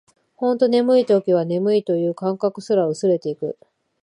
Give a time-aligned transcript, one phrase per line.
[0.33, 3.55] ほんと眠い時は、眠いという感覚すら薄れていく